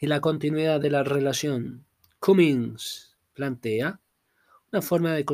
y 0.00 0.06
la 0.08 0.20
continuidad 0.20 0.80
de 0.80 0.90
la 0.90 1.04
relación. 1.04 1.86
Cummings 2.18 3.16
plantea 3.32 4.00
una 4.72 4.82
forma, 4.82 5.12
de 5.12 5.24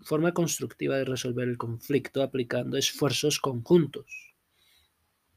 forma 0.00 0.32
constructiva 0.32 0.96
de 0.96 1.04
resolver 1.04 1.48
el 1.48 1.56
conflicto 1.56 2.22
aplicando 2.22 2.76
esfuerzos 2.76 3.40
conjuntos 3.40 4.35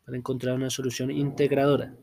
para 0.10 0.18
encontrar 0.18 0.56
una 0.56 0.72
solución 0.72 1.12
integradora. 1.12 1.96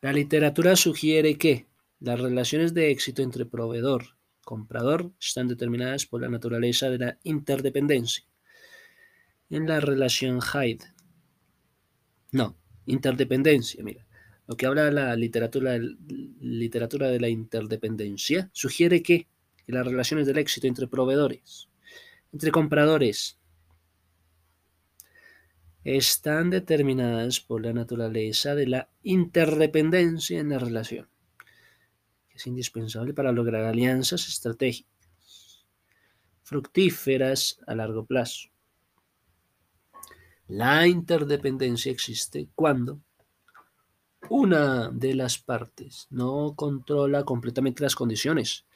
La 0.00 0.12
literatura 0.12 0.74
sugiere 0.74 1.38
que 1.38 1.68
las 2.00 2.18
relaciones 2.18 2.74
de 2.74 2.90
éxito 2.90 3.22
entre 3.22 3.46
proveedor 3.46 4.02
y 4.02 4.42
comprador 4.42 5.12
están 5.20 5.46
determinadas 5.46 6.06
por 6.06 6.22
la 6.22 6.28
naturaleza 6.28 6.90
de 6.90 6.98
la 6.98 7.18
interdependencia. 7.22 8.24
En 9.48 9.68
la 9.68 9.78
relación 9.78 10.40
Hyde. 10.40 10.84
No, 12.32 12.56
interdependencia, 12.86 13.84
mira. 13.84 14.04
Lo 14.48 14.56
que 14.56 14.66
habla 14.66 14.90
la 14.90 15.14
literatura, 15.14 15.78
literatura 15.78 17.10
de 17.10 17.20
la 17.20 17.28
interdependencia 17.28 18.50
sugiere 18.52 19.04
que 19.04 19.28
las 19.68 19.86
relaciones 19.86 20.26
del 20.26 20.38
éxito 20.38 20.66
entre 20.66 20.88
proveedores, 20.88 21.68
entre 22.32 22.50
compradores, 22.50 23.39
están 25.84 26.50
determinadas 26.50 27.40
por 27.40 27.64
la 27.64 27.72
naturaleza 27.72 28.54
de 28.54 28.66
la 28.66 28.88
interdependencia 29.02 30.38
en 30.38 30.50
la 30.50 30.58
relación, 30.58 31.08
que 32.28 32.36
es 32.36 32.46
indispensable 32.46 33.14
para 33.14 33.32
lograr 33.32 33.64
alianzas 33.64 34.28
estratégicas 34.28 34.90
fructíferas 36.42 37.60
a 37.66 37.76
largo 37.76 38.04
plazo. 38.04 38.48
La 40.48 40.88
interdependencia 40.88 41.92
existe 41.92 42.48
cuando 42.56 43.00
una 44.28 44.90
de 44.90 45.14
las 45.14 45.38
partes 45.38 46.08
no 46.10 46.54
controla 46.56 47.22
completamente 47.24 47.84
las 47.84 47.94
condiciones 47.94 48.66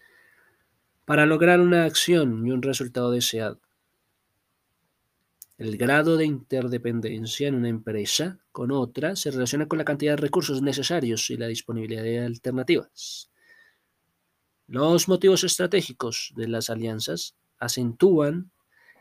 para 1.04 1.26
lograr 1.26 1.60
una 1.60 1.84
acción 1.84 2.46
y 2.46 2.52
un 2.52 2.62
resultado 2.62 3.10
deseado. 3.10 3.60
El 5.56 5.76
grado 5.76 6.16
de 6.16 6.24
interdependencia 6.24 7.46
en 7.46 7.54
una 7.54 7.68
empresa 7.68 8.40
con 8.50 8.72
otra 8.72 9.14
se 9.14 9.30
relaciona 9.30 9.68
con 9.68 9.78
la 9.78 9.84
cantidad 9.84 10.14
de 10.14 10.22
recursos 10.22 10.62
necesarios 10.62 11.30
y 11.30 11.36
la 11.36 11.46
disponibilidad 11.46 12.02
de 12.02 12.18
alternativas. 12.18 13.30
Los 14.66 15.06
motivos 15.06 15.44
estratégicos 15.44 16.32
de 16.34 16.48
las 16.48 16.70
alianzas 16.70 17.36
acentúan 17.58 18.50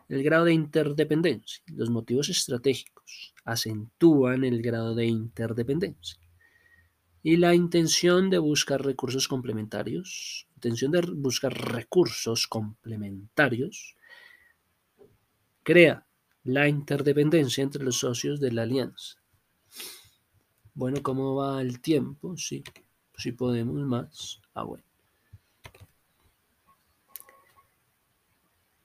el 0.10 0.22
grado 0.22 0.46
de 0.46 0.54
interdependencia. 0.54 1.64
Los 1.74 1.90
motivos 1.90 2.30
estratégicos 2.30 3.34
acentúan 3.46 4.44
el 4.44 4.62
grado 4.62 4.94
de 4.94 5.08
interdependencia. 5.08 6.20
Y 7.24 7.38
la 7.38 7.56
intención 7.56 8.30
de 8.30 8.38
buscar 8.38 8.86
recursos 8.86 9.28
complementarios, 9.28 10.48
intención 10.56 10.92
de 10.92 11.02
buscar 11.16 11.52
recursos 11.54 12.48
complementarios, 12.48 13.96
crea 15.64 16.06
la 16.44 16.68
interdependencia 16.68 17.64
entre 17.64 17.84
los 17.84 17.98
socios 17.98 18.40
de 18.40 18.52
la 18.52 18.64
alianza. 18.64 19.18
Bueno, 20.74 21.02
¿cómo 21.02 21.36
va 21.36 21.62
el 21.62 21.80
tiempo? 21.80 22.36
Sí, 22.36 22.64
si 23.18 23.32
podemos 23.32 23.82
más. 23.86 24.42
Ah, 24.54 24.64
bueno. 24.64 24.84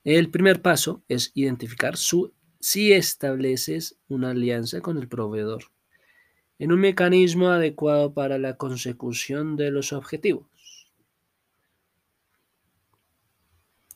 El 0.04 0.30
primer 0.30 0.62
paso 0.62 1.02
es 1.08 1.32
identificar 1.34 1.96
si 1.96 2.92
estableces 2.92 3.98
una 4.08 4.30
alianza 4.30 4.80
con 4.80 4.96
el 4.98 5.08
proveedor 5.08 5.64
en 6.58 6.72
un 6.72 6.80
mecanismo 6.80 7.48
adecuado 7.48 8.12
para 8.12 8.38
la 8.38 8.56
consecución 8.56 9.56
de 9.56 9.70
los 9.70 9.92
objetivos. 9.92 10.90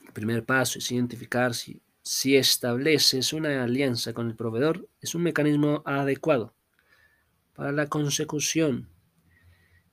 El 0.07 0.13
primer 0.13 0.45
paso 0.45 0.79
es 0.79 0.93
identificar 0.93 1.55
si 1.55 1.81
si 2.03 2.37
estableces 2.37 3.33
una 3.33 3.63
alianza 3.63 4.13
con 4.13 4.29
el 4.29 4.37
proveedor, 4.37 4.89
es 5.01 5.15
un 5.15 5.23
mecanismo 5.23 5.83
adecuado 5.87 6.55
para 7.55 7.71
la 7.71 7.89
consecución 7.89 8.89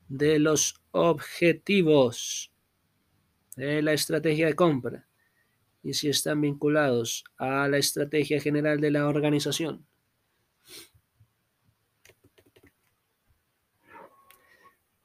de 0.08 0.40
los 0.40 0.82
objetivos 0.92 2.52
de 3.56 3.82
la 3.84 3.94
estrategia 3.94 4.48
de 4.48 4.56
compra 4.56 5.08
y 5.84 5.94
si 5.94 6.10
están 6.10 6.42
vinculados 6.42 7.24
a 7.38 7.68
la 7.68 7.78
estrategia 7.78 8.42
general 8.42 8.82
de 8.82 8.92
la 8.92 9.08
organización. 9.08 9.86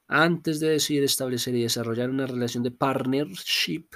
Antes 0.07 0.61
de 0.61 0.69
decidir 0.69 1.03
establecer 1.03 1.55
y 1.55 1.63
desarrollar 1.63 2.09
una 2.09 2.27
relación 2.27 2.63
de 2.63 2.71
partnership 2.71 3.87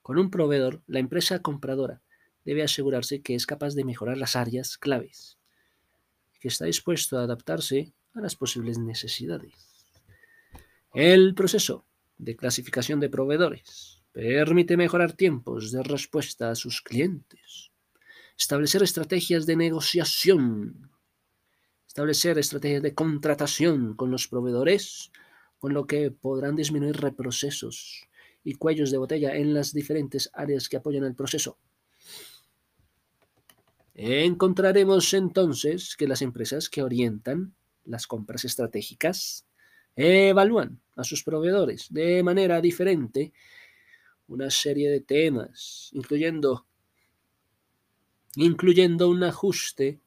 con 0.00 0.18
un 0.18 0.30
proveedor, 0.30 0.82
la 0.86 1.00
empresa 1.00 1.40
compradora 1.40 2.02
debe 2.44 2.62
asegurarse 2.62 3.22
que 3.22 3.34
es 3.34 3.46
capaz 3.46 3.74
de 3.74 3.84
mejorar 3.84 4.16
las 4.16 4.36
áreas 4.36 4.78
claves, 4.78 5.38
que 6.40 6.48
está 6.48 6.64
dispuesto 6.64 7.18
a 7.18 7.24
adaptarse 7.24 7.92
a 8.14 8.20
las 8.20 8.36
posibles 8.36 8.78
necesidades. 8.78 9.54
El 10.92 11.34
proceso 11.34 11.86
de 12.18 12.36
clasificación 12.36 12.98
de 13.00 13.08
proveedores 13.08 14.02
permite 14.12 14.76
mejorar 14.76 15.12
tiempos 15.12 15.70
de 15.70 15.82
respuesta 15.82 16.50
a 16.50 16.54
sus 16.54 16.82
clientes, 16.82 17.70
establecer 18.36 18.82
estrategias 18.82 19.46
de 19.46 19.56
negociación, 19.56 20.90
establecer 21.86 22.38
estrategias 22.38 22.82
de 22.82 22.94
contratación 22.94 23.94
con 23.94 24.10
los 24.10 24.26
proveedores, 24.26 25.12
con 25.58 25.74
lo 25.74 25.86
que 25.86 26.10
podrán 26.10 26.56
disminuir 26.56 26.96
reprocesos 26.96 28.08
y 28.42 28.54
cuellos 28.54 28.90
de 28.90 28.98
botella 28.98 29.36
en 29.36 29.54
las 29.54 29.72
diferentes 29.72 30.30
áreas 30.32 30.68
que 30.68 30.78
apoyan 30.78 31.04
el 31.04 31.14
proceso 31.14 31.58
Encontraremos 33.94 35.12
entonces 35.14 35.96
que 35.96 36.06
las 36.06 36.22
empresas 36.22 36.68
que 36.68 36.82
orientan 36.82 37.54
las 37.84 38.06
compras 38.06 38.44
estratégicas 38.44 39.46
evalúan 39.96 40.80
a 40.96 41.04
sus 41.04 41.22
proveedores 41.24 41.88
de 41.90 42.22
manera 42.22 42.60
diferente 42.60 43.32
una 44.28 44.48
serie 44.50 44.88
de 44.90 45.00
temas, 45.00 45.90
incluyendo, 45.92 46.66
incluyendo 48.36 49.08
un 49.08 49.24
ajuste 49.24 50.00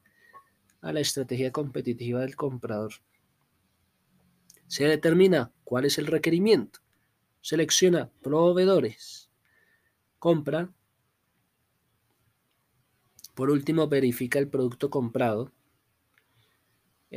a 0.80 0.92
la 0.92 1.00
estrategia 1.00 1.52
competitiva 1.52 2.20
del 2.20 2.34
comprador. 2.34 2.94
Se 4.66 4.84
determina 4.84 5.52
cuál 5.62 5.84
es 5.84 5.98
el 5.98 6.06
requerimiento, 6.06 6.80
selecciona 7.42 8.10
proveedores, 8.22 9.30
compra, 10.18 10.72
por 13.34 13.50
último 13.50 13.88
verifica 13.88 14.38
el 14.38 14.48
producto 14.48 14.90
comprado 14.90 15.52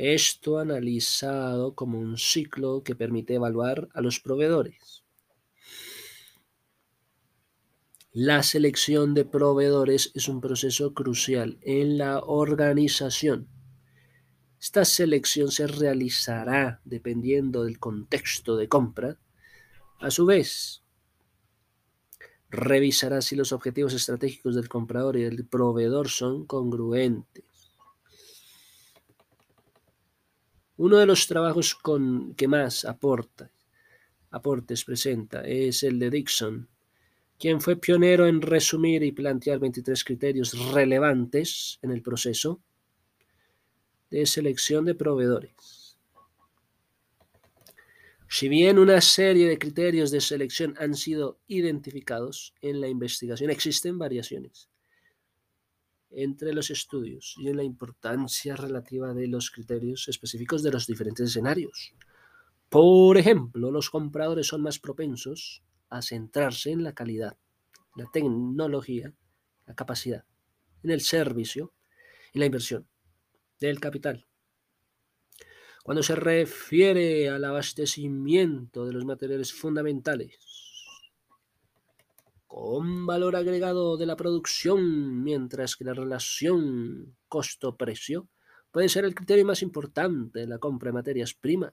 esto 0.00 0.60
analizado 0.60 1.74
como 1.74 1.98
un 1.98 2.18
ciclo 2.18 2.84
que 2.84 2.94
permite 2.94 3.34
evaluar 3.34 3.88
a 3.94 4.00
los 4.00 4.20
proveedores. 4.20 5.02
La 8.12 8.44
selección 8.44 9.12
de 9.14 9.24
proveedores 9.24 10.12
es 10.14 10.28
un 10.28 10.40
proceso 10.40 10.94
crucial 10.94 11.58
en 11.62 11.98
la 11.98 12.20
organización. 12.20 13.48
Esta 14.60 14.84
selección 14.84 15.50
se 15.50 15.66
realizará 15.66 16.80
dependiendo 16.84 17.64
del 17.64 17.80
contexto 17.80 18.56
de 18.56 18.68
compra. 18.68 19.18
A 19.98 20.12
su 20.12 20.26
vez, 20.26 20.84
revisará 22.50 23.20
si 23.20 23.36
los 23.36 23.52
objetivos 23.52 23.92
estratégicos 23.94 24.54
del 24.54 24.68
comprador 24.68 25.16
y 25.16 25.22
del 25.22 25.44
proveedor 25.46 26.08
son 26.08 26.46
congruentes. 26.46 27.44
Uno 30.76 30.98
de 30.98 31.06
los 31.06 31.26
trabajos 31.26 31.74
con 31.74 32.34
que 32.34 32.48
más 32.48 32.84
aporta, 32.84 33.50
aportes 34.30 34.84
presenta 34.84 35.42
es 35.42 35.82
el 35.82 35.98
de 35.98 36.10
Dixon, 36.10 36.68
quien 37.38 37.60
fue 37.60 37.76
pionero 37.76 38.26
en 38.26 38.42
resumir 38.42 39.02
y 39.02 39.12
plantear 39.12 39.58
23 39.58 40.04
criterios 40.04 40.72
relevantes 40.72 41.78
en 41.82 41.90
el 41.90 42.02
proceso 42.02 42.60
de 44.10 44.26
selección 44.26 44.84
de 44.84 44.94
proveedores. 44.94 45.77
Si 48.30 48.48
bien 48.48 48.78
una 48.78 49.00
serie 49.00 49.48
de 49.48 49.58
criterios 49.58 50.10
de 50.10 50.20
selección 50.20 50.74
han 50.78 50.94
sido 50.94 51.40
identificados 51.46 52.54
en 52.60 52.78
la 52.80 52.88
investigación, 52.88 53.50
existen 53.50 53.98
variaciones 53.98 54.68
entre 56.10 56.52
los 56.52 56.70
estudios 56.70 57.34
y 57.38 57.48
en 57.48 57.56
la 57.56 57.64
importancia 57.64 58.54
relativa 58.54 59.14
de 59.14 59.28
los 59.28 59.50
criterios 59.50 60.08
específicos 60.08 60.62
de 60.62 60.70
los 60.70 60.86
diferentes 60.86 61.30
escenarios. 61.30 61.94
Por 62.68 63.16
ejemplo, 63.16 63.70
los 63.70 63.88
compradores 63.88 64.46
son 64.46 64.62
más 64.62 64.78
propensos 64.78 65.62
a 65.88 66.02
centrarse 66.02 66.70
en 66.70 66.84
la 66.84 66.92
calidad, 66.92 67.38
la 67.96 68.06
tecnología, 68.12 69.14
la 69.66 69.74
capacidad, 69.74 70.26
en 70.82 70.90
el 70.90 71.00
servicio 71.00 71.72
y 72.34 72.40
la 72.40 72.46
inversión 72.46 72.86
del 73.58 73.80
capital. 73.80 74.27
Cuando 75.88 76.02
se 76.02 76.16
refiere 76.16 77.30
al 77.30 77.42
abastecimiento 77.46 78.84
de 78.84 78.92
los 78.92 79.06
materiales 79.06 79.54
fundamentales, 79.54 80.36
con 82.46 83.06
valor 83.06 83.34
agregado 83.34 83.96
de 83.96 84.04
la 84.04 84.14
producción, 84.14 85.24
mientras 85.24 85.76
que 85.76 85.84
la 85.84 85.94
relación 85.94 87.16
costo-precio 87.26 88.28
puede 88.70 88.90
ser 88.90 89.06
el 89.06 89.14
criterio 89.14 89.46
más 89.46 89.62
importante 89.62 90.40
de 90.40 90.46
la 90.46 90.58
compra 90.58 90.90
de 90.90 90.92
materias 90.92 91.32
primas. 91.32 91.72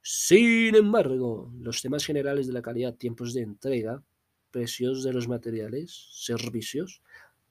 Sin 0.00 0.74
embargo, 0.74 1.52
los 1.60 1.82
temas 1.82 2.06
generales 2.06 2.46
de 2.46 2.54
la 2.54 2.62
calidad, 2.62 2.94
tiempos 2.94 3.34
de 3.34 3.42
entrega, 3.42 4.02
precios 4.50 5.04
de 5.04 5.12
los 5.12 5.28
materiales, 5.28 6.08
servicios, 6.14 7.02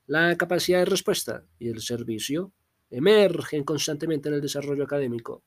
la 0.07 0.35
capacidad 0.35 0.79
de 0.79 0.85
respuesta 0.85 1.45
y 1.59 1.69
el 1.69 1.79
servicio 1.79 2.51
emergen 2.91 3.63
constantemente 3.63 4.29
en 4.29 4.35
el 4.35 4.41
desarrollo 4.41 4.83
académico. 4.83 5.43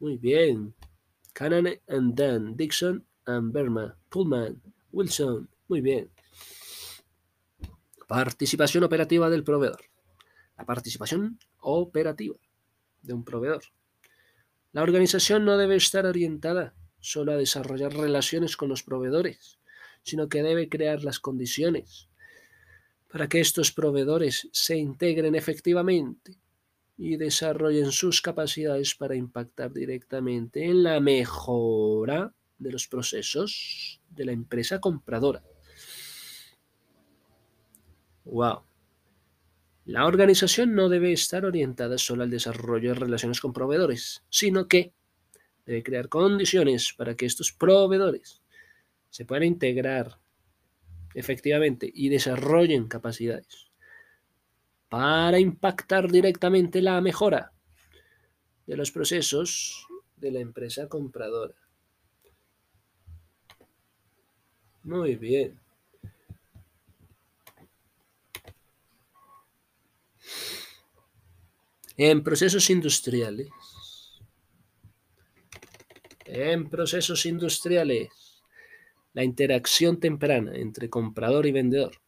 Muy 0.00 0.18
bien. 0.18 0.74
Cannon 1.32 1.68
and 1.88 2.14
Dan, 2.14 2.56
Dixon 2.56 3.06
and 3.24 3.52
Berma, 3.52 3.96
Pullman, 4.08 4.60
Wilson, 4.92 5.48
muy 5.68 5.80
bien. 5.80 6.10
Participación 8.06 8.84
operativa 8.84 9.30
del 9.30 9.44
proveedor. 9.44 9.80
La 10.56 10.64
participación 10.64 11.38
operativa 11.60 12.36
de 13.02 13.12
un 13.12 13.24
proveedor. 13.24 13.62
La 14.72 14.82
organización 14.82 15.44
no 15.44 15.56
debe 15.56 15.76
estar 15.76 16.06
orientada 16.06 16.74
solo 17.00 17.32
a 17.32 17.36
desarrollar 17.36 17.94
relaciones 17.94 18.56
con 18.56 18.68
los 18.68 18.82
proveedores, 18.82 19.58
sino 20.02 20.28
que 20.28 20.42
debe 20.42 20.68
crear 20.68 21.04
las 21.04 21.20
condiciones 21.20 22.08
para 23.08 23.28
que 23.28 23.40
estos 23.40 23.72
proveedores 23.72 24.48
se 24.52 24.76
integren 24.76 25.34
efectivamente 25.34 26.38
y 26.98 27.16
desarrollen 27.16 27.92
sus 27.92 28.22
capacidades 28.22 28.94
para 28.94 29.14
impactar 29.14 29.72
directamente 29.72 30.64
en 30.64 30.82
la 30.82 30.98
mejora 31.00 32.32
de 32.58 32.72
los 32.72 32.88
procesos 32.88 34.00
de 34.08 34.24
la 34.24 34.32
empresa 34.32 34.80
compradora. 34.80 35.42
Wow. 38.24 38.62
La 39.84 40.04
organización 40.06 40.74
no 40.74 40.88
debe 40.88 41.12
estar 41.12 41.44
orientada 41.44 41.96
solo 41.96 42.24
al 42.24 42.30
desarrollo 42.30 42.88
de 42.92 42.98
relaciones 42.98 43.40
con 43.40 43.52
proveedores, 43.52 44.24
sino 44.28 44.66
que 44.66 44.92
debe 45.64 45.82
crear 45.82 46.08
condiciones 46.08 46.92
para 46.92 47.14
que 47.14 47.26
estos 47.26 47.52
proveedores 47.52 48.42
se 49.10 49.24
puedan 49.24 49.44
integrar 49.44 50.18
efectivamente 51.16 51.90
y 51.92 52.10
desarrollen 52.10 52.88
capacidades 52.88 53.70
para 54.90 55.38
impactar 55.38 56.12
directamente 56.12 56.82
la 56.82 57.00
mejora 57.00 57.52
de 58.66 58.76
los 58.76 58.90
procesos 58.90 59.86
de 60.16 60.30
la 60.30 60.40
empresa 60.40 60.88
compradora. 60.88 61.54
Muy 64.82 65.16
bien. 65.16 65.58
En 71.96 72.22
procesos 72.22 72.68
industriales. 72.68 73.48
En 76.26 76.68
procesos 76.68 77.24
industriales. 77.24 78.25
La 79.16 79.24
interacción 79.24 79.98
temprana 79.98 80.54
entre 80.56 80.90
comprador 80.90 81.46
y 81.46 81.52
vendedor 81.52 82.02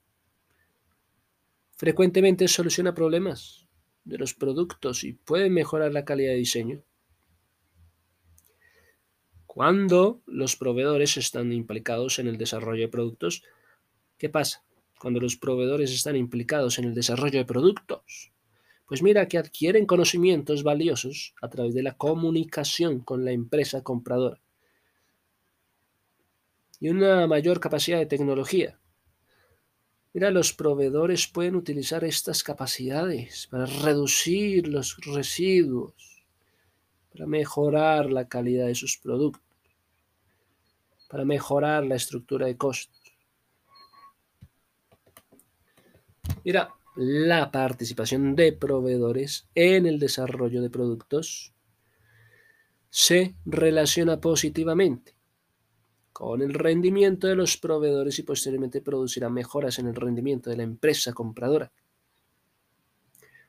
frecuentemente 1.79 2.47
soluciona 2.49 2.95
problemas 2.95 3.67
de 4.05 4.19
los 4.19 4.35
productos 4.35 5.05
y 5.05 5.15
puede 5.15 5.49
mejorar 5.49 5.91
la 5.95 6.05
calidad 6.05 6.33
de 6.33 6.37
diseño. 6.37 6.85
Cuando 9.47 10.21
los 10.27 10.57
proveedores 10.57 11.17
están 11.17 11.51
implicados 11.51 12.19
en 12.19 12.29
el 12.29 12.37
desarrollo 12.37 12.83
de 12.83 12.89
productos, 12.89 13.43
¿qué 14.19 14.29
pasa? 14.29 14.63
Cuando 15.01 15.19
los 15.19 15.37
proveedores 15.37 15.91
están 15.95 16.15
implicados 16.15 16.79
en 16.79 16.85
el 16.85 16.95
desarrollo 16.95 17.39
de 17.39 17.47
productos, 17.47 18.33
pues 18.85 19.01
mira 19.03 19.29
que 19.29 19.39
adquieren 19.39 19.87
conocimientos 19.87 20.63
valiosos 20.63 21.35
a 21.41 21.49
través 21.49 21.73
de 21.73 21.85
la 21.85 21.97
comunicación 21.97 23.01
con 23.01 23.25
la 23.25 23.33
empresa 23.33 23.83
compradora 23.83 24.43
y 26.81 26.89
una 26.89 27.27
mayor 27.27 27.61
capacidad 27.61 27.99
de 27.99 28.07
tecnología. 28.07 28.79
Mira, 30.13 30.31
los 30.31 30.53
proveedores 30.53 31.27
pueden 31.27 31.55
utilizar 31.55 32.05
estas 32.05 32.43
capacidades 32.43 33.47
para 33.47 33.67
reducir 33.67 34.69
los 34.69 34.97
residuos, 35.05 36.25
para 37.13 37.27
mejorar 37.27 38.11
la 38.11 38.29
calidad 38.29 38.67
de 38.67 38.75
sus 38.75 38.99
productos 38.99 39.49
para 41.09 41.25
mejorar 41.25 41.85
la 41.85 41.97
estructura 41.97 42.47
de 42.47 42.57
costos. 42.57 42.97
Mira, 46.45 46.75
la 46.97 47.51
participación 47.51 48.37
de 48.37 48.53
proveedores 48.53 49.49
en 49.55 49.87
el 49.87 49.99
desarrollo 49.99 50.63
de 50.63 50.71
productos 50.71 51.53
se 52.91 53.35
relaciona 53.45 54.21
positivamente 54.21 55.18
con 56.19 56.43
el 56.43 56.53
rendimiento 56.53 57.29
de 57.29 57.37
los 57.37 57.57
proveedores 57.59 58.19
y 58.19 58.25
posteriormente 58.25 58.81
producirá 58.81 59.31
mejoras 59.31 59.79
en 59.79 59.87
el 59.87 59.95
rendimiento 59.95 60.51
de 60.51 60.57
la 60.57 60.65
empresa 60.65 61.13
compradora. 61.13 61.71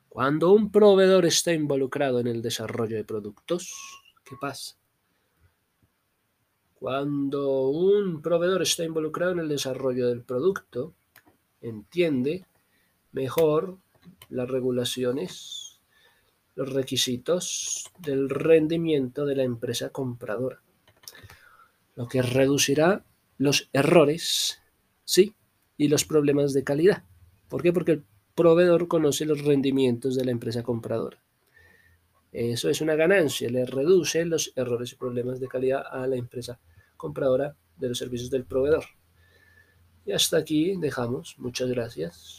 Cuando 0.08 0.52
un 0.52 0.70
proveedor 0.70 1.26
está 1.26 1.52
involucrado 1.52 2.20
en 2.20 2.28
el 2.28 2.42
desarrollo 2.42 2.94
de 2.94 3.02
productos, 3.02 3.74
¿qué 4.22 4.36
pasa? 4.40 4.76
Cuando 6.76 7.70
un 7.70 8.22
proveedor 8.22 8.62
está 8.62 8.84
involucrado 8.84 9.32
en 9.32 9.40
el 9.40 9.48
desarrollo 9.48 10.06
del 10.06 10.22
producto, 10.22 10.94
entiende 11.60 12.46
mejor 13.10 13.78
las 14.28 14.48
regulaciones, 14.48 15.80
los 16.54 16.72
requisitos 16.72 17.90
del 17.98 18.30
rendimiento 18.30 19.26
de 19.26 19.34
la 19.34 19.42
empresa 19.42 19.90
compradora, 19.90 20.62
lo 21.94 22.08
que 22.08 22.22
reducirá 22.22 23.04
los 23.38 23.68
errores, 23.72 24.60
¿sí? 25.04 25.34
Y 25.76 25.88
los 25.88 26.04
problemas 26.04 26.52
de 26.52 26.64
calidad. 26.64 27.04
¿Por 27.48 27.62
qué? 27.62 27.72
Porque 27.72 27.92
el 27.92 28.04
proveedor 28.34 28.88
conoce 28.88 29.24
los 29.24 29.42
rendimientos 29.42 30.14
de 30.14 30.24
la 30.24 30.30
empresa 30.30 30.62
compradora. 30.62 31.22
Eso 32.32 32.70
es 32.70 32.80
una 32.80 32.94
ganancia, 32.94 33.50
le 33.50 33.66
reduce 33.66 34.24
los 34.24 34.52
errores 34.54 34.92
y 34.92 34.96
problemas 34.96 35.40
de 35.40 35.48
calidad 35.48 35.82
a 35.90 36.06
la 36.06 36.16
empresa 36.16 36.60
compradora 36.96 37.56
de 37.76 37.88
los 37.88 37.98
servicios 37.98 38.30
del 38.30 38.44
proveedor. 38.44 38.84
Y 40.06 40.12
hasta 40.12 40.36
aquí 40.36 40.76
dejamos. 40.76 41.34
Muchas 41.38 41.68
gracias. 41.68 42.38